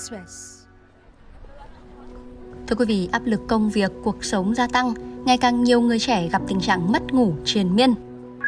Express. 0.00 0.64
Thưa 2.66 2.76
quý 2.78 2.84
vị, 2.88 3.08
áp 3.12 3.22
lực 3.24 3.40
công 3.48 3.70
việc, 3.70 3.90
cuộc 4.04 4.24
sống 4.24 4.54
gia 4.54 4.66
tăng, 4.66 4.92
ngày 5.24 5.38
càng 5.40 5.64
nhiều 5.64 5.80
người 5.80 5.98
trẻ 5.98 6.28
gặp 6.32 6.42
tình 6.48 6.60
trạng 6.60 6.92
mất 6.92 7.14
ngủ 7.14 7.32
triền 7.44 7.76
miên. 7.76 7.94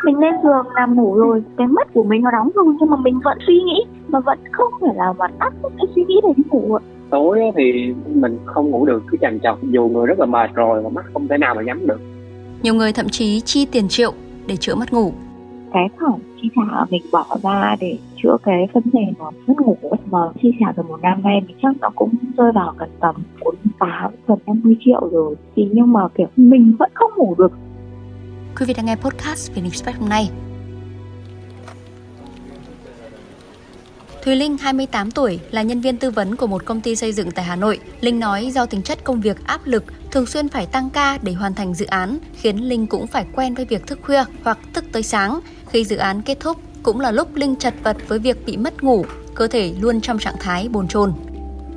Mình 0.04 0.18
lên 0.18 0.34
giường 0.42 0.66
nằm 0.74 0.94
ngủ 0.94 1.14
rồi, 1.14 1.42
cái 1.58 1.66
mắt 1.66 1.88
của 1.94 2.02
mình 2.02 2.22
nó 2.22 2.30
đóng 2.30 2.50
rồi 2.54 2.64
nhưng 2.80 2.90
mà 2.90 2.96
mình 2.96 3.20
vẫn 3.24 3.38
suy 3.46 3.54
nghĩ 3.54 3.84
mà 4.08 4.20
vẫn 4.20 4.38
không 4.52 4.72
thể 4.80 4.88
nào 4.96 5.14
mà 5.18 5.26
tắt 5.38 5.52
cái 5.62 5.86
suy 5.94 6.04
nghĩ 6.08 6.20
để 6.22 6.32
đi 6.36 6.42
ngủ 6.50 6.78
tối 7.10 7.40
thì 7.56 7.94
mình 8.14 8.38
không 8.44 8.70
ngủ 8.70 8.86
được 8.86 9.02
cứ 9.10 9.16
chằn 9.20 9.40
chọc 9.42 9.58
dù 9.70 9.88
người 9.88 10.06
rất 10.06 10.18
là 10.18 10.26
mệt 10.26 10.50
rồi 10.54 10.82
mà 10.82 10.88
mắt 10.88 11.04
không 11.12 11.28
thể 11.28 11.38
nào 11.38 11.54
mà 11.54 11.62
nhắm 11.62 11.86
được 11.86 12.00
nhiều 12.62 12.74
người 12.74 12.92
thậm 12.92 13.08
chí 13.08 13.40
chi 13.40 13.66
tiền 13.72 13.88
triệu 13.88 14.12
để 14.46 14.56
chữa 14.56 14.74
mất 14.74 14.92
ngủ 14.92 15.12
cái 15.72 15.88
khoản 15.98 16.20
chi 16.42 16.48
trả 16.56 16.84
mình 16.90 17.02
bỏ 17.12 17.26
ra 17.42 17.76
để 17.80 17.98
chữa 18.22 18.36
cái 18.42 18.68
vấn 18.72 18.82
đề 18.92 19.04
mà 19.18 19.24
mất 19.46 19.54
ngủ 19.60 19.76
mà 20.10 20.18
chi 20.42 20.52
trả 20.60 20.72
từ 20.76 20.82
một 20.82 21.02
năm 21.02 21.22
nay 21.22 21.40
mình 21.46 21.56
chắc 21.62 21.76
nó 21.80 21.90
cũng 21.94 22.14
rơi 22.36 22.52
vào 22.52 22.74
gần 22.78 22.90
tầm 23.00 23.14
bốn 23.44 23.54
tám 23.78 24.12
gần 24.26 24.38
năm 24.46 24.60
mươi 24.64 24.76
triệu 24.84 25.08
rồi 25.12 25.36
thì 25.56 25.68
nhưng 25.72 25.92
mà 25.92 26.00
kiểu 26.14 26.26
mình 26.36 26.76
vẫn 26.78 26.90
không 26.94 27.10
ngủ 27.16 27.34
được 27.38 27.52
quý 28.60 28.66
vị 28.66 28.74
đang 28.74 28.86
nghe 28.86 28.96
podcast 28.96 29.54
về 29.54 29.62
Express 29.62 29.98
hôm 29.98 30.08
nay 30.08 30.30
Thùy 34.24 34.36
Linh, 34.36 34.58
28 34.58 35.10
tuổi, 35.10 35.40
là 35.50 35.62
nhân 35.62 35.80
viên 35.80 35.96
tư 35.96 36.10
vấn 36.10 36.36
của 36.36 36.46
một 36.46 36.64
công 36.64 36.80
ty 36.80 36.96
xây 36.96 37.12
dựng 37.12 37.30
tại 37.30 37.44
Hà 37.44 37.56
Nội. 37.56 37.80
Linh 38.00 38.20
nói 38.20 38.50
do 38.50 38.66
tính 38.66 38.82
chất 38.82 39.04
công 39.04 39.20
việc 39.20 39.46
áp 39.46 39.60
lực, 39.64 39.84
thường 40.10 40.26
xuyên 40.26 40.48
phải 40.48 40.66
tăng 40.66 40.90
ca 40.90 41.18
để 41.22 41.32
hoàn 41.32 41.54
thành 41.54 41.74
dự 41.74 41.86
án, 41.86 42.18
khiến 42.34 42.56
Linh 42.56 42.86
cũng 42.86 43.06
phải 43.06 43.26
quen 43.34 43.54
với 43.54 43.64
việc 43.64 43.86
thức 43.86 43.98
khuya 44.02 44.24
hoặc 44.44 44.58
thức 44.74 44.84
tới 44.92 45.02
sáng. 45.02 45.40
Khi 45.72 45.84
dự 45.84 45.96
án 45.96 46.22
kết 46.22 46.40
thúc, 46.40 46.56
cũng 46.82 47.00
là 47.00 47.10
lúc 47.10 47.36
Linh 47.36 47.56
chật 47.56 47.74
vật 47.82 47.96
với 48.08 48.18
việc 48.18 48.46
bị 48.46 48.56
mất 48.56 48.82
ngủ, 48.82 49.04
cơ 49.34 49.46
thể 49.46 49.74
luôn 49.80 50.00
trong 50.00 50.18
trạng 50.18 50.36
thái 50.40 50.68
bồn 50.68 50.88
chồn 50.88 51.12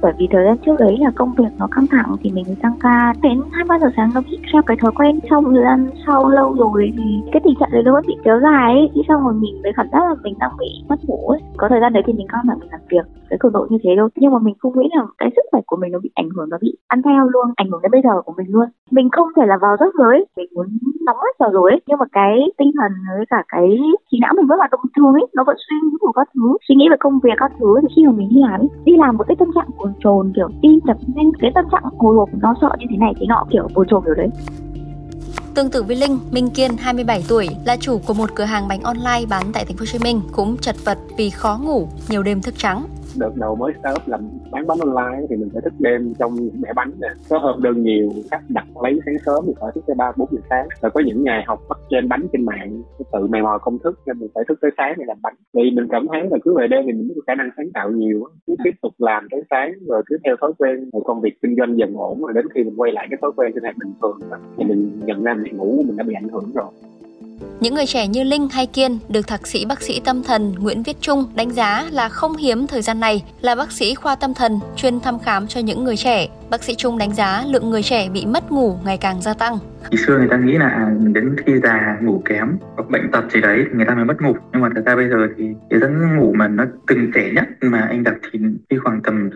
bởi 0.05 0.13
vì 0.17 0.27
thời 0.31 0.45
gian 0.45 0.57
trước 0.57 0.75
đấy 0.79 0.97
là 0.99 1.11
công 1.15 1.33
việc 1.37 1.51
nó 1.59 1.67
căng 1.75 1.87
thẳng 1.87 2.15
thì 2.21 2.31
mình 2.31 2.45
tăng 2.61 2.75
ca. 2.79 3.13
Đến 3.21 3.41
hai 3.51 3.65
ba 3.69 3.79
giờ 3.79 3.89
sáng 3.97 4.11
nó 4.15 4.21
bị 4.21 4.37
theo 4.53 4.61
cái 4.61 4.77
thói 4.81 4.91
quen 4.95 5.19
trong 5.29 5.43
thời 5.53 5.63
gian 5.63 5.87
sau 6.05 6.29
lâu 6.29 6.53
rồi 6.53 6.93
thì 6.97 7.21
cái 7.31 7.41
tình 7.43 7.53
trạng 7.59 7.69
đấy 7.71 7.83
nó 7.85 7.91
vẫn 7.93 8.03
bị 8.07 8.15
kéo 8.23 8.39
dài 8.39 8.73
ấy. 8.73 8.89
Thì 8.93 9.01
xong 9.07 9.23
rồi 9.23 9.33
mình 9.33 9.61
mới 9.63 9.71
cảm 9.75 9.87
giác 9.91 10.03
là 10.09 10.15
mình 10.23 10.35
đang 10.39 10.51
bị 10.59 10.67
mất 10.89 10.99
ngủ 11.07 11.27
ấy. 11.27 11.39
Có 11.57 11.69
thời 11.69 11.79
gian 11.81 11.93
đấy 11.93 12.03
thì 12.07 12.13
mình 12.13 12.27
căng 12.27 12.41
thẳng 12.47 12.59
mình 12.59 12.69
làm 12.71 12.81
việc, 12.89 13.05
cái 13.29 13.37
cường 13.39 13.51
độ 13.51 13.67
như 13.69 13.77
thế 13.83 13.95
đâu. 13.95 14.09
nhưng 14.15 14.33
mà 14.33 14.39
mình 14.39 14.55
không 14.59 14.79
nghĩ 14.79 14.89
là 14.95 15.03
cái 15.17 15.29
sức 15.35 15.45
khỏe 15.51 15.61
của 15.65 15.77
mình 15.81 15.91
nó 15.91 15.99
bị 16.03 16.09
ảnh 16.13 16.29
hưởng, 16.35 16.49
nó 16.49 16.57
bị 16.61 16.75
ăn 16.87 17.01
theo 17.01 17.29
luôn, 17.29 17.45
ảnh 17.55 17.69
hưởng 17.71 17.81
đến 17.81 17.91
bây 17.91 18.01
giờ 18.01 18.21
của 18.25 18.33
mình 18.37 18.47
luôn. 18.49 18.67
Mình 18.91 19.09
không 19.11 19.29
thể 19.35 19.45
là 19.45 19.57
vào 19.61 19.77
giấc 19.79 19.93
giới 19.99 20.25
mình 20.37 20.47
muốn 20.55 20.67
nóng 21.05 21.17
hết 21.17 21.33
giờ 21.39 21.47
rồi 21.53 21.71
ấy. 21.71 21.81
Nhưng 21.87 21.99
mà 21.99 22.05
cái 22.11 22.33
tinh 22.57 22.71
thần 22.79 22.91
với 23.17 23.25
cả 23.29 23.43
cái 23.47 23.67
trí 24.11 24.17
não 24.21 24.33
mình 24.37 24.47
vẫn 24.47 24.59
là 24.59 24.67
động 24.71 24.85
thường 24.95 25.13
ấy, 25.13 25.27
nó 25.35 25.43
vẫn 25.47 25.55
suy 25.69 25.75
nghĩ 25.83 25.95
của 25.99 26.11
các 26.11 26.27
thứ, 26.33 26.57
suy 26.67 26.75
nghĩ 26.75 26.85
về 26.89 26.97
công 26.99 27.19
việc 27.23 27.37
các 27.37 27.51
thứ. 27.59 27.79
Thì 27.81 27.87
khi 27.95 28.05
mà 28.05 28.11
mình 28.11 28.29
đi 28.29 28.39
làm 28.41 28.61
đi 28.85 28.93
làm 28.97 29.17
một 29.17 29.23
cái 29.27 29.35
tâm 29.39 29.49
trạng 29.55 29.69
của 29.77 29.89
trồn 30.03 30.33
kiểu 30.35 30.49
tim 30.61 30.79
đập 30.85 30.97
nhanh 31.15 31.31
cái 31.39 31.51
tâm 31.55 31.65
trạng 31.71 31.83
hồi 31.97 32.15
hộp 32.15 32.29
nó 32.33 32.53
sợ 32.61 32.69
như 32.79 32.85
thế 32.89 32.97
này 32.97 33.13
thế 33.19 33.25
nọ 33.25 33.45
kiểu 33.51 33.67
bồn 33.73 33.87
chồn 33.87 34.03
kiểu 34.05 34.13
đấy. 34.13 34.29
Tương 35.55 35.69
tự 35.69 35.83
với 35.83 35.95
Linh, 35.95 36.19
Minh 36.31 36.49
Kiên 36.49 36.77
27 36.77 37.23
tuổi 37.27 37.47
là 37.65 37.77
chủ 37.77 37.99
của 38.05 38.13
một 38.13 38.29
cửa 38.35 38.43
hàng 38.43 38.67
bánh 38.67 38.81
online 38.81 39.25
bán 39.29 39.43
tại 39.53 39.65
thành 39.65 39.77
phố 39.77 39.81
Hồ 39.81 39.85
Chí 39.85 39.99
Minh 39.99 40.21
cũng 40.31 40.57
chật 40.57 40.75
vật 40.85 40.97
vì 41.17 41.29
khó 41.29 41.59
ngủ, 41.63 41.87
nhiều 42.09 42.23
đêm 42.23 42.41
thức 42.41 42.53
trắng 42.57 42.85
đợt 43.19 43.31
đầu 43.35 43.55
mới 43.55 43.73
startup 43.79 44.07
làm 44.07 44.21
bán 44.51 44.67
bánh 44.67 44.77
online 44.79 45.27
thì 45.29 45.35
mình 45.35 45.49
phải 45.53 45.61
thức 45.61 45.73
đêm 45.79 46.13
trong 46.19 46.35
mẹ 46.35 46.65
mẻ 46.65 46.73
bánh 46.75 46.91
nè. 47.01 47.07
Có 47.29 47.37
hôm 47.37 47.63
đơn 47.63 47.83
nhiều, 47.83 48.09
khách 48.31 48.41
đặt 48.49 48.65
lấy 48.83 48.99
sáng 49.05 49.15
sớm 49.25 49.43
thì 49.47 49.53
phải 49.61 49.71
thức 49.75 49.83
tới 49.87 49.95
ba, 49.95 50.11
bốn 50.17 50.27
giờ 50.31 50.39
sáng. 50.49 50.67
Rồi 50.81 50.91
có 50.91 51.01
những 51.05 51.23
ngày 51.23 51.43
học 51.47 51.59
bắt 51.69 51.79
trên 51.89 52.09
bánh 52.09 52.27
trên 52.33 52.45
mạng 52.45 52.81
tự 53.13 53.27
mày 53.27 53.41
mò 53.41 53.57
công 53.61 53.79
thức 53.79 53.99
nên 54.05 54.19
mình 54.19 54.29
phải 54.35 54.43
thức 54.47 54.57
tới 54.61 54.71
sáng 54.77 54.93
để 54.97 55.03
làm 55.07 55.17
bánh. 55.21 55.35
Vì 55.53 55.71
mình 55.75 55.87
cảm 55.91 56.07
thấy 56.11 56.21
là 56.31 56.37
cứ 56.43 56.53
về 56.57 56.67
đêm 56.67 56.83
thì 56.85 56.91
mình 56.91 57.11
có 57.15 57.21
khả 57.27 57.35
năng 57.35 57.49
sáng 57.57 57.71
tạo 57.73 57.91
nhiều 57.91 58.27
cứ 58.47 58.55
tiếp 58.63 58.71
tục 58.81 58.93
làm 58.97 59.27
tới 59.31 59.41
sáng 59.49 59.73
rồi 59.87 60.03
cứ 60.05 60.17
theo 60.23 60.35
thói 60.41 60.51
quen, 60.57 60.89
một 60.93 61.01
công 61.05 61.21
việc 61.21 61.41
kinh 61.41 61.55
doanh 61.57 61.77
dần 61.77 61.93
ổn 61.95 62.21
rồi 62.21 62.33
đến 62.33 62.45
khi 62.53 62.63
mình 62.63 62.75
quay 62.77 62.91
lại 62.91 63.07
cái 63.09 63.17
thói 63.21 63.31
quen 63.35 63.51
sinh 63.53 63.63
hoạt 63.63 63.75
bình 63.77 63.93
thường 64.01 64.19
thì 64.57 64.63
mình 64.65 64.99
nhận 65.05 65.23
ra 65.23 65.33
mình 65.33 65.57
ngủ 65.57 65.83
mình 65.87 65.97
đã 65.97 66.03
bị 66.03 66.13
ảnh 66.13 66.29
hưởng 66.29 66.51
rồi 66.55 66.65
những 67.59 67.75
người 67.75 67.85
trẻ 67.85 68.07
như 68.07 68.23
Linh 68.23 68.47
hay 68.51 68.67
Kiên 68.67 68.99
được 69.09 69.27
thạc 69.27 69.47
sĩ 69.47 69.65
bác 69.65 69.81
sĩ 69.81 70.01
tâm 70.05 70.23
thần 70.23 70.53
Nguyễn 70.59 70.83
Viết 70.83 71.01
Trung 71.01 71.25
đánh 71.35 71.49
giá 71.49 71.85
là 71.91 72.09
không 72.09 72.37
hiếm 72.37 72.67
thời 72.67 72.81
gian 72.81 72.99
này 72.99 73.23
là 73.41 73.55
bác 73.55 73.71
sĩ 73.71 73.95
khoa 73.95 74.15
tâm 74.15 74.33
thần 74.33 74.59
chuyên 74.75 74.99
thăm 74.99 75.19
khám 75.19 75.47
cho 75.47 75.59
những 75.59 75.83
người 75.83 75.97
trẻ. 75.97 76.27
Bác 76.49 76.63
sĩ 76.63 76.75
Trung 76.75 76.97
đánh 76.97 77.13
giá 77.13 77.43
lượng 77.47 77.69
người 77.69 77.83
trẻ 77.83 78.09
bị 78.09 78.25
mất 78.25 78.51
ngủ 78.51 78.77
ngày 78.85 78.97
càng 78.97 79.21
gia 79.21 79.33
tăng. 79.33 79.57
Khi 79.91 79.97
xưa 79.97 80.17
người 80.17 80.27
ta 80.31 80.37
nghĩ 80.37 80.57
là 80.57 80.69
à, 80.69 80.91
đến 81.13 81.35
khi 81.45 81.53
già 81.63 81.97
ngủ 82.01 82.21
kém 82.25 82.57
hoặc 82.75 82.89
bệnh 82.89 83.11
tật 83.11 83.31
gì 83.31 83.41
đấy 83.41 83.63
thì 83.65 83.75
người 83.75 83.85
ta 83.85 83.95
mới 83.95 84.05
mất 84.05 84.21
ngủ. 84.21 84.33
Nhưng 84.53 84.61
mà 84.61 84.69
thật 84.75 84.81
ra 84.85 84.95
bây 84.95 85.09
giờ 85.09 85.27
thì 85.37 85.43
cái 85.69 85.79
giấc 85.79 85.89
ngủ 86.19 86.33
mà 86.33 86.47
nó 86.47 86.65
từng 86.87 87.11
trẻ 87.13 87.31
nhất 87.35 87.45
mà 87.61 87.81
anh 87.89 88.03
đặt 88.03 88.15
thì 88.31 88.39
khi 88.69 88.77
khoảng 88.83 89.01
tầm 89.01 89.29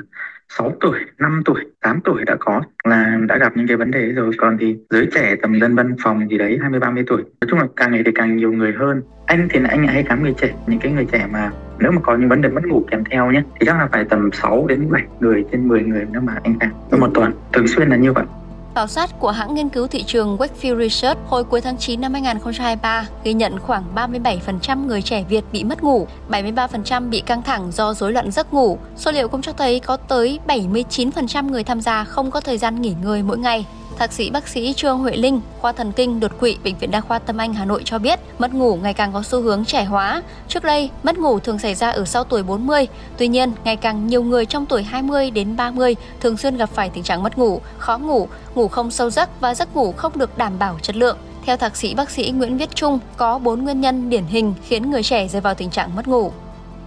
6 0.57 0.73
tuổi, 0.81 0.99
5 1.19 1.41
tuổi, 1.45 1.65
8 1.81 1.99
tuổi 2.03 2.23
đã 2.25 2.35
có 2.39 2.61
là 2.83 3.17
đã 3.27 3.37
gặp 3.37 3.57
những 3.57 3.67
cái 3.67 3.77
vấn 3.77 3.91
đề 3.91 4.05
rồi. 4.11 4.31
Còn 4.37 4.57
thì 4.57 4.77
giới 4.89 5.07
trẻ 5.15 5.35
tầm 5.41 5.59
dân 5.59 5.75
văn 5.75 5.95
phòng 6.03 6.29
gì 6.29 6.37
đấy 6.37 6.57
20 6.61 6.79
30 6.79 7.03
tuổi. 7.07 7.21
Nói 7.21 7.47
chung 7.49 7.59
là 7.59 7.65
càng 7.75 7.91
ngày 7.91 8.03
thì 8.05 8.11
càng 8.15 8.37
nhiều 8.37 8.51
người 8.51 8.73
hơn. 8.73 9.01
Anh 9.25 9.47
thì 9.49 9.59
anh 9.69 9.87
hay 9.87 10.03
khám 10.03 10.23
người 10.23 10.33
trẻ, 10.37 10.53
những 10.67 10.79
cái 10.79 10.91
người 10.91 11.05
trẻ 11.11 11.27
mà 11.31 11.51
nếu 11.79 11.91
mà 11.91 12.01
có 12.01 12.17
những 12.17 12.29
vấn 12.29 12.41
đề 12.41 12.49
mất 12.49 12.65
ngủ 12.65 12.85
kèm 12.91 13.03
theo 13.03 13.31
nhé 13.31 13.43
thì 13.59 13.65
chắc 13.65 13.77
là 13.77 13.87
phải 13.91 14.05
tầm 14.05 14.29
6 14.33 14.65
đến 14.67 14.91
7 14.91 15.03
người 15.19 15.45
trên 15.51 15.67
10 15.67 15.83
người 15.83 16.05
nếu 16.11 16.21
mà 16.21 16.33
anh 16.43 16.59
khám 16.59 16.71
trong 16.91 16.99
một 16.99 17.09
tuần. 17.13 17.31
Thường 17.53 17.67
xuyên 17.67 17.89
là 17.89 17.95
như 17.95 18.13
vậy. 18.13 18.25
Khảo 18.75 18.87
sát 18.87 19.19
của 19.19 19.31
hãng 19.31 19.55
nghiên 19.55 19.69
cứu 19.69 19.87
thị 19.87 20.03
trường 20.03 20.37
Wakefield 20.37 20.79
Research 20.79 21.19
hồi 21.27 21.43
cuối 21.43 21.61
tháng 21.61 21.77
9 21.77 22.01
năm 22.01 22.13
2023 22.13 23.07
ghi 23.23 23.33
nhận 23.33 23.59
khoảng 23.59 23.83
37% 23.95 24.85
người 24.85 25.01
trẻ 25.01 25.23
Việt 25.29 25.43
bị 25.51 25.63
mất 25.63 25.83
ngủ, 25.83 26.07
73% 26.29 27.09
bị 27.09 27.21
căng 27.21 27.41
thẳng 27.41 27.71
do 27.71 27.93
rối 27.93 28.11
loạn 28.11 28.31
giấc 28.31 28.53
ngủ. 28.53 28.77
Số 28.97 29.11
liệu 29.11 29.27
cũng 29.27 29.41
cho 29.41 29.53
thấy 29.53 29.79
có 29.79 29.97
tới 29.97 30.39
79% 30.47 31.49
người 31.49 31.63
tham 31.63 31.81
gia 31.81 32.03
không 32.03 32.31
có 32.31 32.41
thời 32.41 32.57
gian 32.57 32.81
nghỉ 32.81 32.93
ngơi 33.03 33.23
mỗi 33.23 33.37
ngày. 33.37 33.65
Thạc 33.99 34.13
sĩ 34.13 34.29
bác 34.29 34.47
sĩ 34.47 34.73
Trương 34.73 34.97
Huệ 34.97 35.15
Linh, 35.15 35.41
khoa 35.61 35.71
thần 35.71 35.91
kinh 35.91 36.19
đột 36.19 36.39
quỵ 36.39 36.57
bệnh 36.63 36.77
viện 36.77 36.91
đa 36.91 37.01
khoa 37.01 37.19
Tâm 37.19 37.37
Anh 37.37 37.53
Hà 37.53 37.65
Nội 37.65 37.81
cho 37.85 37.99
biết, 37.99 38.19
mất 38.37 38.53
ngủ 38.53 38.75
ngày 38.75 38.93
càng 38.93 39.13
có 39.13 39.23
xu 39.23 39.41
hướng 39.41 39.65
trẻ 39.65 39.83
hóa. 39.83 40.23
Trước 40.47 40.63
đây, 40.63 40.89
mất 41.03 41.17
ngủ 41.17 41.39
thường 41.39 41.59
xảy 41.59 41.75
ra 41.75 41.89
ở 41.89 42.05
sau 42.05 42.23
tuổi 42.23 42.43
40, 42.43 42.87
tuy 43.17 43.27
nhiên, 43.27 43.51
ngày 43.63 43.75
càng 43.75 44.07
nhiều 44.07 44.23
người 44.23 44.45
trong 44.45 44.65
tuổi 44.65 44.83
20 44.83 45.31
đến 45.31 45.55
30 45.55 45.95
thường 46.21 46.37
xuyên 46.37 46.57
gặp 46.57 46.69
phải 46.73 46.89
tình 46.89 47.03
trạng 47.03 47.23
mất 47.23 47.37
ngủ, 47.37 47.61
khó 47.77 47.97
ngủ, 47.97 48.27
ngủ 48.55 48.67
không 48.67 48.91
sâu 48.91 49.09
giấc 49.09 49.41
và 49.41 49.55
giấc 49.55 49.75
ngủ 49.75 49.91
không 49.91 50.11
được 50.15 50.37
đảm 50.37 50.59
bảo 50.59 50.79
chất 50.81 50.95
lượng. 50.95 51.17
Theo 51.45 51.57
thạc 51.57 51.75
sĩ 51.75 51.95
bác 51.95 52.09
sĩ 52.09 52.31
Nguyễn 52.31 52.57
Viết 52.57 52.75
Trung, 52.75 52.99
có 53.17 53.39
4 53.39 53.63
nguyên 53.63 53.81
nhân 53.81 54.09
điển 54.09 54.25
hình 54.25 54.53
khiến 54.63 54.91
người 54.91 55.03
trẻ 55.03 55.27
rơi 55.27 55.41
vào 55.41 55.53
tình 55.53 55.69
trạng 55.69 55.95
mất 55.95 56.07
ngủ 56.07 56.31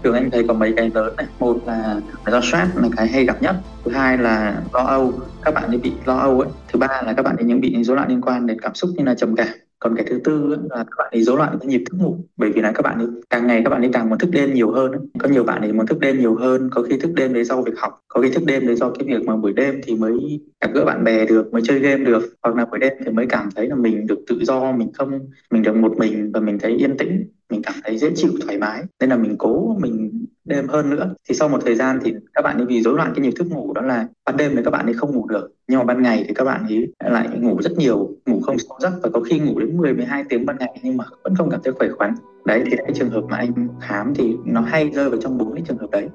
thường 0.05 0.15
anh 0.15 0.31
thấy 0.31 0.45
có 0.49 0.55
mấy 0.55 0.73
cái 0.77 0.91
lớn 0.95 1.17
này. 1.17 1.27
Một 1.41 1.59
là 1.67 2.01
do 2.27 2.41
stress 2.41 2.77
là 2.77 2.89
cái 2.97 3.09
hay 3.09 3.25
gặp 3.25 3.43
nhất. 3.43 3.57
Thứ 3.85 3.91
hai 3.91 4.19
là 4.19 4.63
lo 4.73 4.81
âu. 4.81 5.13
Các 5.43 5.55
bạn 5.55 5.65
ấy 5.69 5.79
bị 5.79 5.93
lo 6.05 6.17
âu 6.17 6.41
ấy. 6.41 6.49
Thứ 6.73 6.79
ba 6.79 7.03
là 7.07 7.13
các 7.13 7.23
bạn 7.23 7.37
ấy 7.37 7.45
những 7.45 7.61
bị 7.61 7.85
rối 7.85 7.97
loạn 7.97 8.09
liên 8.09 8.21
quan 8.21 8.47
đến 8.47 8.61
cảm 8.61 8.75
xúc 8.75 8.91
như 8.97 9.05
là 9.05 9.15
trầm 9.15 9.37
cảm. 9.37 9.47
Còn 9.79 9.97
cái 9.97 10.07
thứ 10.11 10.21
tư 10.25 10.57
là 10.71 10.77
các 10.77 10.95
bạn 10.99 11.09
ấy 11.13 11.23
rối 11.23 11.37
loạn 11.37 11.59
cái 11.61 11.67
nhịp 11.67 11.85
thức 11.91 11.97
ngủ. 12.01 12.19
Bởi 12.37 12.53
vì 12.53 12.63
là 12.63 12.73
các 12.73 12.83
bạn 12.83 12.99
ấy 12.99 13.07
càng 13.31 13.47
ngày 13.47 13.61
các 13.65 13.71
bạn 13.71 13.83
ấy 13.83 13.91
càng 13.93 14.09
muốn 14.09 14.19
thức 14.19 14.31
đêm 14.31 14.55
nhiều 14.55 14.71
hơn 14.71 14.93
có 15.19 15.29
nhiều 15.29 15.45
bạn 15.45 15.61
ấy 15.61 15.73
muốn 15.73 15.87
thức 15.87 15.99
đêm 16.01 16.19
nhiều 16.21 16.35
hơn. 16.35 16.71
Có 16.71 16.83
khi 16.83 16.99
thức 16.99 17.11
đêm 17.15 17.33
đấy 17.33 17.45
do 17.45 17.63
việc 17.63 17.79
học. 17.79 18.01
Có 18.09 18.21
khi 18.21 18.31
thức 18.31 18.43
đêm 18.47 18.67
đấy 18.67 18.77
do 18.77 18.91
cái 18.91 19.09
việc 19.09 19.27
mà 19.27 19.37
buổi 19.37 19.53
đêm 19.53 19.81
thì 19.85 19.95
mới 19.95 20.41
gặp 20.61 20.71
gỡ 20.75 20.85
bạn 20.85 21.05
bè 21.05 21.27
được, 21.27 21.53
mới 21.53 21.63
chơi 21.65 21.79
game 21.79 22.05
được. 22.05 22.23
Hoặc 22.43 22.57
là 22.57 22.65
buổi 22.65 22.79
đêm 22.79 22.93
thì 23.05 23.13
mới 23.13 23.27
cảm 23.27 23.49
thấy 23.57 23.69
là 23.69 23.75
mình 23.75 24.07
được 24.07 24.19
tự 24.29 24.39
do, 24.41 24.73
mình 24.73 24.93
không, 24.93 25.21
mình 25.51 25.63
được 25.63 25.77
một 25.77 25.97
mình 25.97 26.33
và 26.33 26.41
mình 26.41 26.59
thấy 26.59 26.73
yên 26.73 26.97
tĩnh 26.97 27.25
mình 27.53 27.63
cảm 27.63 27.75
thấy 27.85 27.99
dễ 27.99 28.11
chịu 28.15 28.31
thoải 28.45 28.59
mái. 28.59 28.83
Nên 29.01 29.11
là 29.11 29.17
mình 29.17 29.37
cố 29.39 29.77
mình 29.81 30.27
đêm 30.45 30.69
hơn 30.69 30.91
nữa. 30.91 31.15
Thì 31.29 31.35
sau 31.35 31.49
một 31.49 31.59
thời 31.65 31.75
gian 31.75 31.99
thì 32.05 32.15
các 32.35 32.43
bạn 32.43 32.57
ấy 32.57 32.67
vì 32.67 32.83
rối 32.83 32.95
loạn 32.95 33.13
cái 33.15 33.23
nhịp 33.23 33.33
thức 33.37 33.47
ngủ 33.51 33.73
đó 33.73 33.83
là 33.83 34.07
ban 34.25 34.37
đêm 34.37 34.53
thì 34.57 34.63
các 34.65 34.71
bạn 34.71 34.87
ấy 34.87 34.95
không 34.95 35.15
ngủ 35.15 35.27
được. 35.27 35.51
Nhưng 35.69 35.79
mà 35.79 35.85
ban 35.85 36.03
ngày 36.03 36.25
thì 36.29 36.35
các 36.35 36.45
bạn 36.45 36.67
ấy 36.69 36.93
lại 37.11 37.29
ngủ 37.41 37.63
rất 37.63 37.73
nhiều 37.77 38.11
ngủ 38.27 38.41
không 38.41 38.59
sâu 38.59 38.79
giấc. 38.81 38.93
Và 39.03 39.11
có 39.13 39.21
khi 39.21 39.39
ngủ 39.39 39.59
đến 39.59 39.77
10 39.77 39.95
12 39.95 40.25
tiếng 40.29 40.47
ban 40.47 40.57
ngày 40.59 40.81
nhưng 40.83 40.97
mà 40.97 41.05
vẫn 41.25 41.35
không 41.35 41.51
cảm 41.51 41.61
thấy 41.65 41.73
khỏe 41.73 41.89
khoắn. 41.99 42.15
Đấy 42.45 42.63
thì 42.67 42.77
cái 42.77 42.93
trường 42.95 43.11
hợp 43.11 43.23
mà 43.31 43.37
anh 43.37 43.69
khám 43.81 44.15
thì 44.15 44.35
nó 44.45 44.61
hay 44.61 44.91
rơi 44.91 45.11
vào 45.11 45.21
trong 45.21 45.39
bốn 45.39 45.55
cái 45.55 45.63
trường 45.69 45.79
hợp 45.79 45.91
đấy. 45.91 46.09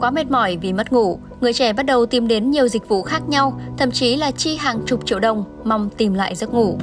Quá 0.00 0.10
mệt 0.10 0.30
mỏi 0.30 0.58
vì 0.62 0.72
mất 0.72 0.92
ngủ, 0.92 1.18
người 1.40 1.52
trẻ 1.52 1.72
bắt 1.72 1.86
đầu 1.86 2.06
tìm 2.06 2.28
đến 2.28 2.50
nhiều 2.50 2.68
dịch 2.68 2.88
vụ 2.88 3.02
khác 3.02 3.22
nhau, 3.28 3.60
thậm 3.78 3.90
chí 3.90 4.16
là 4.16 4.30
chi 4.30 4.56
hàng 4.56 4.78
chục 4.86 5.06
triệu 5.06 5.20
đồng 5.20 5.44
mong 5.64 5.90
tìm 5.96 6.14
lại 6.14 6.34
giấc 6.34 6.54
ngủ. 6.54 6.78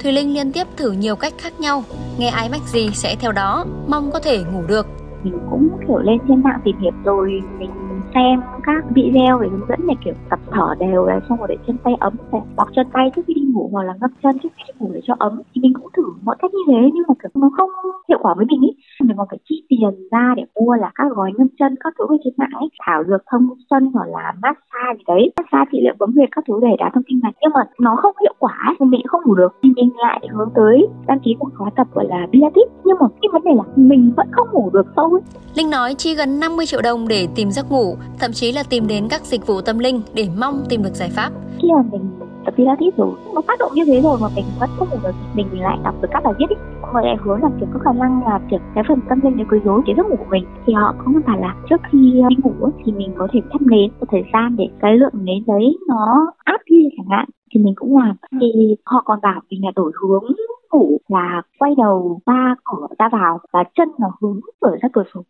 Thùy 0.00 0.12
Linh 0.12 0.34
liên 0.34 0.52
tiếp 0.52 0.66
thử 0.76 0.92
nhiều 0.92 1.16
cách 1.16 1.32
khác 1.38 1.60
nhau, 1.60 1.84
nghe 2.18 2.28
ai 2.28 2.48
mách 2.48 2.68
gì 2.68 2.90
sẽ 2.92 3.16
theo 3.20 3.32
đó, 3.32 3.64
mong 3.88 4.10
có 4.12 4.18
thể 4.18 4.44
ngủ 4.52 4.62
được. 4.68 4.86
Mình 5.22 5.38
cũng 5.50 5.68
kiểu 5.88 5.98
lên 5.98 6.18
trên 6.28 6.42
mạng 6.42 6.60
tìm 6.64 6.76
hiểu 6.80 6.92
rồi 7.04 7.40
mình 7.58 7.70
xem 8.14 8.40
các 8.62 8.84
video 8.94 9.38
về 9.38 9.48
hướng 9.48 9.68
dẫn 9.68 9.80
để 9.88 9.94
kiểu 10.04 10.14
tập 10.30 10.40
thở 10.50 10.74
đều 10.78 11.06
này, 11.06 11.20
xong 11.28 11.38
rồi 11.38 11.48
để 11.48 11.56
chân 11.66 11.76
tay 11.84 11.94
ấm 12.00 12.12
này 12.32 12.42
bọc 12.56 12.68
chân 12.76 12.86
tay 12.92 13.10
trước 13.16 13.22
khi 13.26 13.34
đi 13.34 13.42
ngủ 13.42 13.68
hoặc 13.72 13.82
là 13.82 13.94
ngâm 14.00 14.10
chân 14.22 14.38
trước 14.38 14.48
khi 14.56 14.62
đi 14.66 14.72
ngủ 14.78 14.90
để 14.94 15.00
cho 15.04 15.14
ấm 15.18 15.42
thì 15.54 15.60
mình 15.62 15.72
cũng 15.74 15.88
thử 15.96 16.02
mọi 16.24 16.36
cách 16.38 16.54
như 16.54 16.60
thế, 16.66 16.90
nhưng 16.94 17.04
mà 17.08 17.14
kiểu 17.22 17.30
nó 17.34 17.50
không 17.56 17.70
hiệu 18.08 18.18
quả 18.22 18.34
với 18.36 18.46
mình 18.50 18.60
ý. 18.60 18.68
Mình 19.02 19.16
còn 19.16 19.26
phải 19.30 19.38
chi 19.48 19.66
tiền 19.68 20.08
ra 20.10 20.34
để 20.36 20.42
mua 20.54 20.74
là 20.74 20.90
các 20.94 21.12
gói 21.12 21.32
ngâm 21.36 21.48
chân 21.58 21.74
các 21.84 21.94
thứ 21.98 22.04
ở 22.08 22.16
trên 22.24 22.32
mạng 22.36 22.50
ấy, 22.52 22.68
thảo 22.86 23.04
dược 23.08 23.22
thông 23.30 23.48
chân 23.70 23.90
hoặc 23.94 24.06
là 24.08 24.32
massage 24.42 24.98
gì 24.98 25.04
đấy, 25.06 25.32
massage 25.36 25.68
trị 25.72 25.78
liệu 25.82 25.94
bấm 25.98 26.12
huyệt 26.16 26.28
các 26.32 26.44
thứ 26.48 26.54
để 26.62 26.76
đá 26.78 26.90
thông 26.94 27.04
kinh 27.08 27.20
mạch 27.22 27.34
nhưng 27.42 27.52
mà 27.54 27.62
nó 27.80 27.96
không 28.02 28.14
hiệu 28.20 28.34
quả 28.38 28.56
thì 28.78 28.86
mình 28.86 29.06
không 29.06 29.20
ngủ 29.24 29.34
được. 29.34 29.52
Thì 29.62 29.68
mình 29.76 29.90
lại 29.96 30.20
hướng 30.32 30.50
tới 30.54 30.86
đăng 31.06 31.20
ký 31.20 31.36
một 31.38 31.48
khóa 31.58 31.70
tập, 31.76 31.86
gọi 31.94 32.06
là 32.08 32.26
pilates 32.32 32.68
nhưng 32.84 32.96
mà 33.00 33.06
cái 33.22 33.28
vấn 33.32 33.42
đề 33.44 33.50
là 33.56 33.62
mình 33.76 34.12
vẫn 34.16 34.26
không 34.32 34.48
ngủ 34.52 34.70
được 34.72 34.86
sâu 34.96 35.10
ấy. 35.10 35.20
Linh 35.54 35.70
nói 35.70 35.94
chi 35.98 36.14
gần 36.14 36.40
50 36.40 36.66
triệu 36.66 36.80
đồng 36.82 37.08
để 37.08 37.28
tìm 37.34 37.50
giấc 37.50 37.70
ngủ 37.70 37.94
thậm 38.18 38.32
chí 38.32 38.52
là 38.52 38.62
tìm 38.70 38.86
đến 38.86 39.06
các 39.10 39.22
dịch 39.24 39.46
vụ 39.46 39.60
tâm 39.60 39.78
linh 39.78 40.00
để 40.14 40.28
mong 40.40 40.64
tìm 40.68 40.82
được 40.82 40.94
giải 40.94 41.10
pháp. 41.16 41.30
Khi 41.62 41.68
mà 41.76 41.82
mình 41.92 42.10
tập 42.44 42.54
pilates 42.56 42.94
rồi, 42.96 43.10
nó 43.34 43.40
tác 43.46 43.58
động 43.58 43.72
như 43.74 43.84
thế 43.86 44.00
rồi 44.00 44.18
mà 44.20 44.28
mình 44.36 44.44
vẫn 44.60 44.70
không 44.76 44.88
ngủ 44.90 44.96
được, 45.02 45.14
mình 45.34 45.46
lại 45.52 45.78
đọc 45.84 45.94
được 46.02 46.08
các 46.12 46.22
bài 46.24 46.34
viết 46.38 46.46
ấy 46.48 46.56
mọi 46.92 47.04
lại 47.06 47.16
hướng 47.20 47.42
là, 47.42 47.48
kiểu, 47.60 47.68
có 47.72 47.78
khả 47.84 47.92
năng 47.92 48.22
là, 48.24 48.40
kiểu, 48.50 48.58
cái 48.74 48.84
phần 48.88 49.00
tâm 49.08 49.20
linh 49.24 49.36
để 49.36 49.44
quấy 49.50 49.60
rối 49.64 49.82
cái 49.86 49.94
giấc 49.96 50.06
ngủ 50.06 50.16
của 50.16 50.30
mình. 50.30 50.44
Thì 50.66 50.72
họ 50.72 50.94
có 50.98 51.12
một 51.12 51.20
phải 51.26 51.38
là 51.40 51.54
trước 51.70 51.80
khi 51.90 52.22
đi 52.28 52.36
ngủ 52.44 52.70
thì 52.84 52.92
mình 52.92 53.12
có 53.18 53.28
thể 53.32 53.40
thắp 53.52 53.62
nến 53.62 53.90
một 54.00 54.06
thời 54.10 54.24
gian 54.32 54.56
để 54.56 54.64
cái 54.80 54.96
lượng 54.96 55.24
nến 55.24 55.44
đấy 55.46 55.78
nó 55.88 56.32
áp 56.44 56.60
đi 56.70 56.76
chẳng 56.96 57.06
hạn 57.10 57.28
thì 57.50 57.60
mình 57.60 57.74
cũng 57.76 57.98
làm. 57.98 58.16
Thì 58.40 58.76
họ 58.84 59.02
còn 59.04 59.20
bảo 59.22 59.40
mình 59.50 59.64
là 59.64 59.70
đổi 59.76 59.92
hướng 60.02 60.24
ngủ 60.72 60.98
là 61.08 61.42
quay 61.58 61.74
đầu 61.76 62.20
ra 62.26 62.54
cửa 62.64 62.86
ra 62.98 63.08
vào 63.12 63.38
và 63.52 63.64
chân 63.74 63.88
là 63.98 64.08
hướng 64.20 64.40
cửa 64.60 64.76
ra 64.82 64.88
cửa 64.92 65.04
sổ 65.14 65.22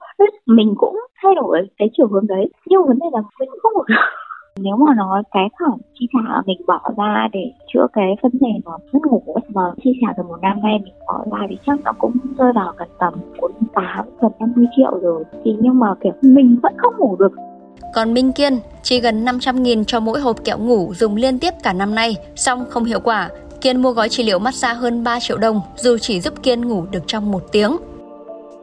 mình 0.47 0.75
cũng 0.77 1.01
thay 1.23 1.35
đổi 1.35 1.69
cái 1.79 1.91
chiều 1.97 2.09
hướng 2.09 2.27
đấy. 2.27 2.51
Nhưng 2.67 2.87
vấn 2.87 2.99
đề 2.99 3.07
là 3.13 3.21
mình 3.41 3.49
không 3.63 3.73
ngủ 3.73 3.83
được 3.89 3.95
nếu 4.63 4.77
mà 4.77 4.95
nói 4.95 5.23
cái 5.31 5.49
khoản 5.59 5.79
chi 5.95 6.07
trả 6.13 6.43
mình 6.47 6.61
bỏ 6.67 6.81
ra 6.97 7.29
để 7.33 7.53
chữa 7.73 7.87
cái 7.93 8.17
vấn 8.23 8.33
đề 8.41 8.49
mà 8.65 8.73
mất 8.93 9.01
ngủ 9.07 9.23
mà 9.55 9.63
chi 9.85 9.91
trả 10.01 10.13
từ 10.17 10.23
một 10.23 10.37
năm 10.43 10.63
nay 10.63 10.79
mình 10.85 10.95
bỏ 11.07 11.25
ra 11.33 11.47
thì 11.51 11.57
chắc 11.67 11.81
nó 11.85 11.93
cũng 11.99 12.13
rơi 12.39 12.53
vào 12.53 12.73
gần 12.79 12.89
tầm 12.99 13.15
48 13.41 14.07
gần 14.21 14.33
50 14.41 14.67
triệu 14.77 14.99
rồi. 15.03 15.25
Thì 15.45 15.57
nhưng 15.61 15.79
mà, 15.79 15.95
kiểu, 16.01 16.13
mình 16.23 16.59
vẫn 16.63 16.73
không 16.77 16.95
ngủ 16.99 17.17
được 17.19 17.33
còn 17.95 18.15
Minh 18.15 18.33
Kiên 18.33 18.53
chỉ 18.83 19.01
gần 19.01 19.25
500 19.25 19.63
nghìn 19.63 19.85
cho 19.85 20.01
mỗi 20.01 20.21
hộp 20.21 20.45
kẹo 20.45 20.59
ngủ 20.59 20.95
dùng 20.95 21.17
liên 21.17 21.39
tiếp 21.39 21.55
cả 21.63 21.73
năm 21.73 21.95
nay, 21.95 22.17
xong 22.37 22.65
không 22.69 22.85
hiệu 22.85 23.01
quả. 23.01 23.29
Kiên 23.61 23.83
mua 23.83 23.93
gói 23.93 24.09
trị 24.09 24.25
liệu 24.25 24.39
massage 24.39 24.81
hơn 24.81 25.05
3 25.05 25.19
triệu 25.21 25.39
đồng 25.39 25.61
dù 25.77 25.97
chỉ 26.01 26.21
giúp 26.21 26.43
Kiên 26.43 26.69
ngủ 26.69 26.85
được 26.93 27.03
trong 27.07 27.31
một 27.33 27.43
tiếng. 27.53 27.77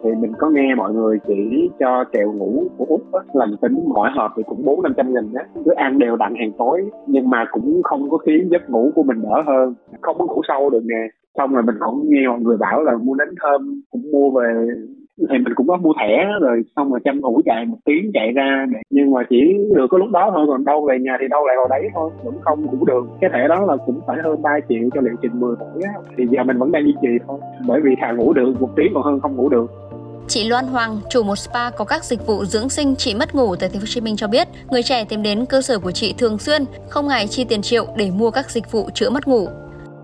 Thì 0.03 0.09
mình 0.19 0.33
có 0.39 0.49
nghe 0.49 0.75
mọi 0.77 0.93
người 0.93 1.17
chỉ 1.27 1.69
cho 1.79 2.03
kẹo 2.11 2.31
ngủ 2.31 2.63
của 2.77 2.85
úc 2.89 3.13
á 3.13 3.19
lành 3.33 3.55
tính 3.61 3.79
mỗi 3.87 4.09
hộp 4.15 4.31
thì 4.37 4.43
cũng 4.47 4.65
bốn 4.65 4.83
năm 4.83 4.93
trăm 4.97 5.13
nghìn 5.13 5.33
á. 5.33 5.45
Cứ 5.65 5.71
ăn 5.75 5.99
đều 5.99 6.15
đặn 6.15 6.35
hàng 6.35 6.51
tối 6.57 6.81
nhưng 7.07 7.29
mà 7.29 7.45
cũng 7.51 7.81
không 7.83 8.09
có 8.09 8.17
khiến 8.17 8.49
giấc 8.51 8.69
ngủ 8.69 8.91
của 8.95 9.03
mình 9.03 9.21
đỡ 9.21 9.43
hơn. 9.47 9.73
Không 10.01 10.17
có 10.19 10.25
ngủ 10.25 10.41
sâu 10.47 10.69
được 10.69 10.83
nè. 10.85 11.07
Xong 11.37 11.53
rồi 11.53 11.63
mình 11.63 11.75
cũng 11.79 12.05
nghe 12.09 12.27
mọi 12.27 12.39
người 12.39 12.57
bảo 12.57 12.83
là 12.83 12.97
mua 12.97 13.15
nến 13.15 13.27
thơm 13.41 13.81
cũng 13.91 14.11
mua 14.11 14.29
về 14.29 14.67
thì 15.17 15.37
mình 15.37 15.53
cũng 15.55 15.67
có 15.67 15.77
mua 15.77 15.93
thẻ 15.99 16.25
rồi 16.41 16.61
xong 16.75 16.91
rồi 16.91 16.99
tranh 17.05 17.21
thủ 17.21 17.41
chạy 17.45 17.65
một 17.65 17.77
tiếng 17.85 18.11
chạy 18.13 18.31
ra 18.31 18.65
nhưng 18.89 19.11
mà 19.11 19.21
chỉ 19.29 19.53
được 19.75 19.87
có 19.89 19.97
lúc 19.97 20.09
đó 20.09 20.31
thôi 20.35 20.45
còn 20.47 20.65
đâu 20.65 20.85
về 20.89 20.97
nhà 20.99 21.17
thì 21.21 21.27
đâu 21.29 21.45
lại 21.45 21.55
vào 21.57 21.67
đấy 21.67 21.89
thôi 21.93 22.11
vẫn 22.23 22.35
không 22.41 22.65
ngủ 22.65 22.85
được. 22.85 23.03
Cái 23.21 23.29
thẻ 23.33 23.47
đó 23.47 23.65
là 23.65 23.77
cũng 23.85 23.99
phải 24.07 24.17
hơn 24.23 24.41
3 24.41 24.51
triệu 24.69 24.89
cho 24.93 25.01
liệu 25.01 25.15
trình 25.21 25.39
10 25.39 25.55
tuổi 25.59 25.83
á. 25.83 25.93
Thì 26.17 26.23
giờ 26.31 26.43
mình 26.43 26.57
vẫn 26.57 26.71
đang 26.71 26.83
duy 26.83 26.93
trì 27.01 27.09
thôi 27.27 27.39
bởi 27.67 27.81
vì 27.83 27.91
thà 28.01 28.11
ngủ 28.11 28.33
được 28.33 28.61
một 28.61 28.69
tiếng 28.75 28.91
còn 28.93 29.03
hơn 29.03 29.19
không 29.19 29.35
ngủ 29.35 29.49
được. 29.49 29.65
Chị 30.27 30.49
Loan 30.49 30.65
Hoàng, 30.65 30.97
chủ 31.09 31.23
một 31.23 31.35
spa 31.35 31.69
có 31.69 31.85
các 31.85 32.03
dịch 32.03 32.27
vụ 32.27 32.45
dưỡng 32.45 32.69
sinh 32.69 32.95
trị 32.95 33.15
mất 33.19 33.35
ngủ 33.35 33.55
tại 33.55 33.69
Thành 33.69 33.79
phố 33.79 33.83
Hồ 33.83 33.85
Chí 33.85 34.01
Minh 34.01 34.15
cho 34.15 34.27
biết, 34.27 34.47
người 34.71 34.83
trẻ 34.83 35.05
tìm 35.09 35.23
đến 35.23 35.45
cơ 35.49 35.61
sở 35.61 35.79
của 35.79 35.91
chị 35.91 36.13
thường 36.17 36.37
xuyên, 36.37 36.61
không 36.89 37.07
ngại 37.07 37.27
chi 37.27 37.45
tiền 37.49 37.61
triệu 37.61 37.85
để 37.97 38.11
mua 38.11 38.31
các 38.31 38.49
dịch 38.49 38.71
vụ 38.71 38.89
chữa 38.93 39.09
mất 39.09 39.27
ngủ 39.27 39.47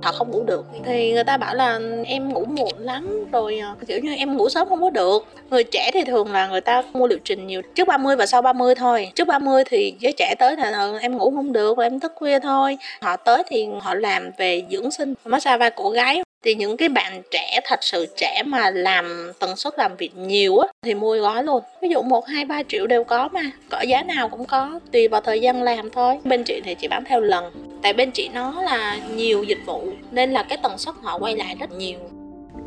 họ 0.01 0.11
không 0.11 0.31
ngủ 0.31 0.43
được. 0.43 0.65
Thì 0.85 1.13
người 1.13 1.23
ta 1.23 1.37
bảo 1.37 1.55
là 1.55 1.79
em 2.05 2.33
ngủ 2.33 2.45
muộn 2.45 2.73
lắm, 2.79 3.25
rồi 3.31 3.59
ờ, 3.59 3.75
kiểu 3.87 3.99
như 3.99 4.15
em 4.15 4.37
ngủ 4.37 4.49
sớm 4.49 4.69
không 4.69 4.81
có 4.81 4.89
được. 4.89 5.25
Người 5.49 5.63
trẻ 5.63 5.91
thì 5.93 6.03
thường 6.03 6.31
là 6.31 6.47
người 6.47 6.61
ta 6.61 6.83
mua 6.93 7.07
liệu 7.07 7.19
trình 7.23 7.47
nhiều 7.47 7.61
trước 7.75 7.87
30 7.87 8.15
và 8.15 8.25
sau 8.25 8.41
30 8.41 8.75
thôi. 8.75 9.11
Trước 9.15 9.27
30 9.27 9.63
thì 9.65 9.93
giới 9.99 10.13
trẻ 10.17 10.35
tới 10.39 10.55
là 10.57 10.71
ờ, 10.71 10.97
em 10.97 11.17
ngủ 11.17 11.31
không 11.35 11.53
được 11.53 11.77
em 11.77 11.99
thức 11.99 12.13
khuya 12.15 12.39
thôi. 12.39 12.77
Họ 13.01 13.15
tới 13.17 13.43
thì 13.47 13.67
họ 13.81 13.93
làm 13.93 14.31
về 14.37 14.63
dưỡng 14.71 14.91
sinh, 14.91 15.13
massage 15.25 15.57
vai 15.57 15.69
cổ 15.69 15.89
gái 15.89 16.21
thì 16.45 16.55
những 16.55 16.77
cái 16.77 16.89
bạn 16.89 17.21
trẻ 17.31 17.59
thật 17.65 17.79
sự 17.81 18.05
trẻ 18.17 18.43
mà 18.45 18.69
làm 18.69 19.31
tần 19.39 19.55
suất 19.55 19.73
làm 19.77 19.95
việc 19.97 20.15
nhiều 20.15 20.57
á 20.57 20.67
thì 20.85 20.93
mua 20.93 21.17
gói 21.17 21.43
luôn. 21.43 21.63
Ví 21.81 21.89
dụ 21.89 22.01
một 22.01 22.27
hai 22.27 22.45
ba 22.45 22.63
triệu 22.67 22.87
đều 22.87 23.03
có 23.03 23.29
mà. 23.33 23.51
Cỡ 23.69 23.81
giá 23.81 24.03
nào 24.03 24.29
cũng 24.29 24.45
có 24.45 24.79
tùy 24.91 25.07
vào 25.07 25.21
thời 25.21 25.41
gian 25.41 25.63
làm 25.63 25.89
thôi. 25.89 26.17
Bên 26.23 26.43
chị 26.43 26.61
thì 26.65 26.75
chị 26.75 26.87
bán 26.87 27.03
theo 27.05 27.21
lần. 27.21 27.51
Tại 27.81 27.93
bên 27.93 28.11
chị 28.11 28.29
nó 28.33 28.61
là 28.61 28.97
nhiều 29.15 29.43
dịch 29.43 29.65
vụ 29.65 29.83
nên 30.11 30.31
là 30.31 30.43
cái 30.43 30.57
tần 30.63 30.77
suất 30.77 30.95
họ 31.01 31.17
quay 31.19 31.35
lại 31.35 31.55
rất 31.59 31.71
nhiều. 31.71 31.99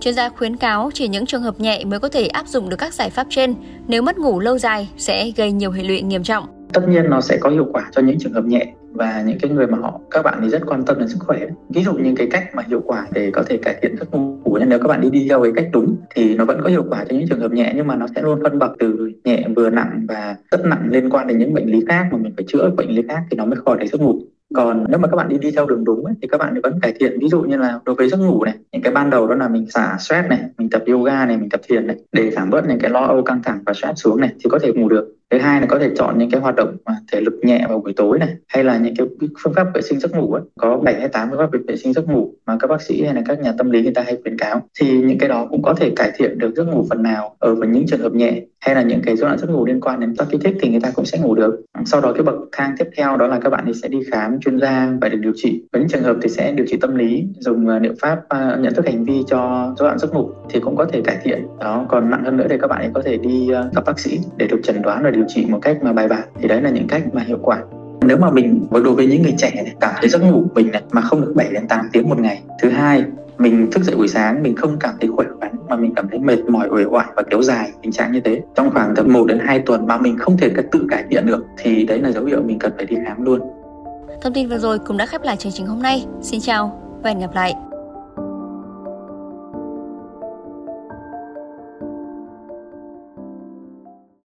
Chuyên 0.01 0.15
gia 0.15 0.29
khuyến 0.29 0.57
cáo 0.57 0.91
chỉ 0.95 1.09
những 1.09 1.27
trường 1.27 1.43
hợp 1.43 1.61
nhẹ 1.61 1.85
mới 1.85 2.01
có 2.01 2.09
thể 2.09 2.27
áp 2.27 2.49
dụng 2.49 2.69
được 2.69 2.77
các 2.77 2.95
giải 2.95 3.11
pháp 3.11 3.27
trên, 3.31 3.55
nếu 3.87 4.03
mất 4.03 4.19
ngủ 4.19 4.41
lâu 4.41 4.59
dài 4.59 4.89
sẽ 4.97 5.31
gây 5.37 5.53
nhiều 5.53 5.71
hệ 5.71 5.83
lụy 5.83 6.03
nghiêm 6.03 6.23
trọng. 6.23 6.54
Tất 6.73 6.89
nhiên 6.89 7.11
nó 7.11 7.21
sẽ 7.21 7.37
có 7.41 7.51
hiệu 7.51 7.67
quả 7.73 7.89
cho 7.93 8.03
những 8.03 8.19
trường 8.19 8.33
hợp 8.33 8.45
nhẹ 8.45 8.73
và 8.93 9.23
những 9.27 9.39
cái 9.43 9.51
người 9.51 9.67
mà 9.67 9.79
họ 9.79 10.01
các 10.11 10.23
bạn 10.23 10.39
thì 10.43 10.49
rất 10.49 10.63
quan 10.67 10.85
tâm 10.85 10.99
đến 10.99 11.09
sức 11.09 11.19
khỏe. 11.21 11.39
Ví 11.69 11.85
dụ 11.85 11.93
như 11.93 12.15
cái 12.17 12.27
cách 12.31 12.45
mà 12.55 12.63
hiệu 12.69 12.83
quả 12.87 13.07
để 13.13 13.31
có 13.31 13.43
thể 13.43 13.57
cải 13.57 13.77
thiện 13.83 13.97
giấc 13.97 14.15
ngủ 14.15 14.57
nhưng 14.61 14.69
nếu 14.69 14.79
các 14.79 14.89
bạn 14.89 15.01
đi 15.01 15.11
đi 15.11 15.27
theo 15.29 15.43
cái 15.43 15.53
cách 15.57 15.69
đúng 15.73 15.97
thì 16.15 16.35
nó 16.35 16.45
vẫn 16.45 16.61
có 16.63 16.71
hiệu 16.71 16.85
quả 16.91 17.05
cho 17.09 17.17
những 17.17 17.29
trường 17.29 17.41
hợp 17.41 17.53
nhẹ 17.53 17.73
nhưng 17.77 17.87
mà 17.87 17.97
nó 17.97 18.07
sẽ 18.15 18.23
luôn 18.23 18.41
phân 18.43 18.59
bậc 18.59 18.73
từ 18.79 19.13
nhẹ 19.25 19.45
vừa 19.57 19.71
nặng 19.71 20.07
và 20.09 20.37
rất 20.51 20.65
nặng 20.65 20.89
liên 20.91 21.11
quan 21.11 21.27
đến 21.27 21.39
những 21.39 21.55
bệnh 21.55 21.67
lý 21.67 21.85
khác 21.89 22.09
mà 22.13 22.19
mình 22.19 22.33
phải 22.37 22.45
chữa 22.49 22.71
bệnh 22.77 22.91
lý 22.91 23.03
khác 23.09 23.23
thì 23.31 23.37
nó 23.37 23.45
mới 23.45 23.57
khỏi 23.57 23.79
được 23.79 23.87
giấc 23.93 24.01
ngủ. 24.01 24.21
Còn 24.55 24.85
nếu 24.89 24.99
mà 24.99 25.09
các 25.09 25.17
bạn 25.17 25.29
đi 25.29 25.39
đi 25.39 25.51
theo 25.51 25.67
đường 25.67 25.85
đúng 25.85 26.05
ấy, 26.05 26.15
thì 26.23 26.29
các 26.29 26.39
bạn 26.39 26.61
vẫn 26.63 26.81
cải 26.81 26.95
thiện. 27.01 27.19
Ví 27.21 27.29
dụ 27.29 27.43
như 27.43 27.57
là 27.57 27.81
đối 27.85 27.95
với 27.95 28.09
giấc 28.09 28.21
ngủ 28.21 28.45
này 28.45 28.55
những 28.73 28.83
cái 28.83 28.93
ban 28.93 29.11
đầu 29.11 29.27
đó 29.27 29.35
là 29.35 29.49
mình 29.49 29.71
xả 29.71 29.97
stress 29.99 30.29
này 30.29 30.41
mình 30.59 30.71
tập 30.71 30.83
yoga 30.87 31.27
này 31.27 31.37
mình 31.37 31.49
tập 31.49 31.61
thiền 31.69 31.87
này 31.87 31.97
để 32.13 32.31
giảm 32.31 32.51
bớt 32.51 32.69
những 32.69 32.79
cái 32.79 32.91
lo 32.91 33.01
âu 33.01 33.23
căng 33.23 33.43
thẳng 33.43 33.59
và 33.67 33.73
stress 33.75 34.03
xuống 34.03 34.21
này 34.21 34.31
thì 34.35 34.51
có 34.51 34.59
thể 34.59 34.73
ngủ 34.73 34.89
được 34.89 35.17
thứ 35.35 35.41
hai 35.41 35.61
là 35.61 35.67
có 35.67 35.79
thể 35.79 35.91
chọn 35.97 36.19
những 36.19 36.31
cái 36.31 36.41
hoạt 36.41 36.55
động 36.55 36.77
mà 36.85 36.93
thể 37.13 37.21
lực 37.21 37.35
nhẹ 37.43 37.67
vào 37.69 37.79
buổi 37.79 37.93
tối 37.97 38.19
này 38.19 38.29
hay 38.49 38.65
là 38.65 38.79
những 38.79 38.97
cái 38.97 39.07
phương 39.43 39.55
pháp 39.55 39.67
vệ 39.75 39.83
sinh 39.83 40.01
giấc 40.01 40.13
ngủ 40.13 40.33
ấy. 40.33 40.43
có 40.61 40.77
7 40.77 40.95
hay 40.95 41.09
8 41.09 41.31
phương 41.31 41.39
pháp 41.39 41.51
vệ 41.69 41.77
sinh 41.77 41.93
giấc 41.93 42.09
ngủ 42.09 42.35
mà 42.47 42.57
các 42.61 42.67
bác 42.67 42.83
sĩ 42.83 43.05
hay 43.05 43.15
là 43.15 43.23
các 43.27 43.41
nhà 43.41 43.53
tâm 43.59 43.71
lý 43.71 43.83
người 43.83 43.95
ta 43.95 44.03
hay 44.03 44.17
khuyến 44.23 44.39
cáo. 44.39 44.63
Thì 44.81 45.01
những 45.01 45.19
cái 45.19 45.29
đó 45.29 45.47
cũng 45.51 45.63
có 45.63 45.75
thể 45.75 45.91
cải 45.97 46.13
thiện 46.17 46.39
được 46.39 46.55
giấc 46.57 46.65
ngủ 46.65 46.87
phần 46.91 47.03
nào 47.03 47.37
ở 47.39 47.55
với 47.55 47.69
những 47.69 47.87
trường 47.87 48.01
hợp 48.01 48.13
nhẹ 48.13 48.43
hay 48.61 48.75
là 48.75 48.83
những 48.83 49.03
cái 49.05 49.17
rối 49.17 49.29
loạn 49.29 49.39
giấc 49.39 49.51
ngủ 49.51 49.67
liên 49.67 49.81
quan 49.81 50.01
đến 50.01 50.15
các 50.19 50.27
kích 50.31 50.41
thích 50.45 50.55
thì 50.61 50.69
người 50.71 50.81
ta 50.81 50.91
cũng 50.95 51.05
sẽ 51.05 51.19
ngủ 51.19 51.35
được. 51.35 51.65
Sau 51.85 52.01
đó 52.01 52.13
cái 52.13 52.23
bậc 52.23 52.35
thang 52.53 52.75
tiếp 52.79 52.89
theo 52.97 53.17
đó 53.17 53.27
là 53.27 53.41
các 53.41 53.51
bạn 53.51 53.75
sẽ 53.83 53.89
đi 53.89 53.99
khám 54.13 54.41
chuyên 54.41 54.61
gia 54.61 54.93
và 55.01 55.09
được 55.09 55.19
điều 55.21 55.33
trị. 55.37 55.63
Với 55.73 55.81
những 55.81 55.89
trường 55.89 56.03
hợp 56.03 56.17
thì 56.23 56.29
sẽ 56.29 56.53
điều 56.53 56.67
trị 56.67 56.77
tâm 56.81 56.97
lý 56.97 57.25
dùng 57.39 57.69
à, 57.69 57.79
liệu 57.79 57.93
pháp 58.01 58.19
uh, 58.19 58.61
nhận 58.61 58.75
thức 58.75 58.87
hành 58.87 59.05
vi 59.05 59.23
cho 59.27 59.73
rối 59.79 59.89
loạn 59.89 59.99
giấc 59.99 60.15
ngủ 60.15 60.31
thì 60.51 60.61
cũng 60.61 60.77
có 60.77 60.85
thể 60.85 61.01
cải 61.05 61.17
thiện. 61.23 61.47
Đó 61.61 61.87
còn 61.89 62.11
nặng 62.11 62.25
hơn 62.25 62.37
nữa 62.37 62.47
thì 62.51 62.57
các 62.61 62.67
bạn 62.67 62.93
có 62.93 63.03
thể 63.03 63.17
đi 63.17 63.49
uh, 63.51 63.75
gặp 63.75 63.85
bác 63.87 63.99
sĩ 63.99 64.19
để 64.37 64.47
được 64.47 64.61
chẩn 64.63 64.83
đoán 64.83 65.03
và 65.03 65.11
điều 65.11 65.24
điều 65.25 65.29
trị 65.29 65.51
một 65.51 65.59
cách 65.63 65.79
mà 65.83 65.93
bài 65.93 66.09
bản 66.09 66.29
thì 66.41 66.49
đấy 66.49 66.63
là 66.63 66.71
những 66.71 66.89
cách 66.89 67.03
mà 67.13 67.23
hiệu 67.23 67.39
quả 67.43 67.63
nếu 68.07 68.17
mà 68.17 68.31
mình 68.31 68.67
đối 68.71 68.95
với 68.95 69.07
những 69.07 69.23
người 69.23 69.35
trẻ 69.39 69.53
này, 69.55 69.75
cảm 69.81 69.95
thấy 70.01 70.09
giấc 70.09 70.23
ngủ 70.23 70.33
của 70.33 70.55
mình 70.55 70.71
này, 70.71 70.83
mà 70.91 71.01
không 71.01 71.21
được 71.21 71.33
7 71.37 71.49
đến 71.53 71.69
8 71.69 71.89
tiếng 71.93 72.09
một 72.09 72.19
ngày 72.19 72.43
thứ 72.63 72.71
hai 72.71 73.05
mình 73.39 73.71
thức 73.73 73.85
dậy 73.85 73.97
buổi 73.97 74.09
sáng 74.09 74.43
mình 74.43 74.57
không 74.57 74.77
cảm 74.81 74.95
thấy 75.01 75.11
khỏe 75.17 75.27
khoắn 75.41 75.53
mà 75.69 75.77
mình 75.77 75.95
cảm 75.97 76.09
thấy 76.09 76.19
mệt 76.19 76.39
mỏi 76.49 76.69
uể 76.71 76.85
oải 76.85 77.07
và 77.17 77.23
kéo 77.31 77.43
dài 77.43 77.71
tình 77.83 77.93
trạng 77.93 78.13
như 78.13 78.21
thế 78.21 78.41
trong 78.55 78.71
khoảng 78.71 78.95
tầm 78.97 79.13
1 79.13 79.27
đến 79.27 79.39
2 79.39 79.59
tuần 79.59 79.87
mà 79.87 79.99
mình 79.99 80.19
không 80.19 80.37
thể 80.37 80.51
tự 80.73 80.87
cải 80.91 81.05
thiện 81.11 81.27
được 81.27 81.45
thì 81.59 81.85
đấy 81.85 82.01
là 82.01 82.11
dấu 82.11 82.25
hiệu 82.25 82.43
mình 82.43 82.59
cần 82.59 82.73
phải 82.77 82.87
đi 82.87 82.97
khám 83.07 83.25
luôn 83.25 83.41
Thông 84.23 84.33
tin 84.33 84.49
vừa 84.49 84.59
rồi 84.59 84.79
cũng 84.79 84.97
đã 84.97 85.07
khép 85.07 85.23
lại 85.23 85.37
chương 85.37 85.53
trình 85.53 85.67
hôm 85.67 85.83
nay. 85.83 86.07
Xin 86.23 86.41
chào 86.41 86.81
và 87.03 87.11
hẹn 87.11 87.21
gặp 87.21 87.35
lại. 87.35 87.55